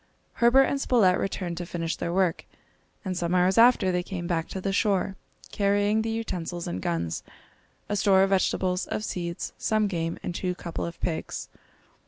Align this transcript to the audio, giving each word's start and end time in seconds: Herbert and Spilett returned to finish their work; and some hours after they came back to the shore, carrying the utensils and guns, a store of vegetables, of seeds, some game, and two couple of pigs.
Herbert 0.41 0.63
and 0.63 0.81
Spilett 0.81 1.19
returned 1.19 1.57
to 1.57 1.65
finish 1.67 1.95
their 1.95 2.11
work; 2.11 2.45
and 3.05 3.15
some 3.15 3.35
hours 3.35 3.59
after 3.59 3.91
they 3.91 4.01
came 4.01 4.25
back 4.25 4.47
to 4.47 4.59
the 4.59 4.73
shore, 4.73 5.15
carrying 5.51 6.01
the 6.01 6.09
utensils 6.09 6.65
and 6.65 6.81
guns, 6.81 7.21
a 7.87 7.95
store 7.95 8.23
of 8.23 8.31
vegetables, 8.31 8.87
of 8.87 9.03
seeds, 9.05 9.53
some 9.59 9.85
game, 9.85 10.17
and 10.23 10.33
two 10.33 10.55
couple 10.55 10.87
of 10.87 10.99
pigs. 11.01 11.49